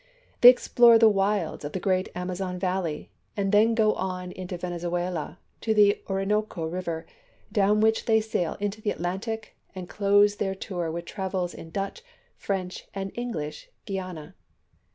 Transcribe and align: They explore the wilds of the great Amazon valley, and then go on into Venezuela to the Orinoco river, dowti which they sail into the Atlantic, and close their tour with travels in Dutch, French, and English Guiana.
They 0.41 0.49
explore 0.49 0.97
the 0.97 1.07
wilds 1.09 1.63
of 1.63 1.73
the 1.73 1.79
great 1.79 2.09
Amazon 2.15 2.57
valley, 2.57 3.11
and 3.37 3.51
then 3.51 3.75
go 3.75 3.93
on 3.93 4.31
into 4.31 4.57
Venezuela 4.57 5.37
to 5.61 5.75
the 5.75 6.01
Orinoco 6.09 6.65
river, 6.65 7.05
dowti 7.53 7.81
which 7.81 8.05
they 8.05 8.19
sail 8.19 8.55
into 8.59 8.81
the 8.81 8.89
Atlantic, 8.89 9.55
and 9.75 9.87
close 9.87 10.37
their 10.37 10.55
tour 10.55 10.91
with 10.91 11.05
travels 11.05 11.53
in 11.53 11.69
Dutch, 11.69 12.01
French, 12.35 12.87
and 12.95 13.11
English 13.13 13.69
Guiana. 13.85 14.33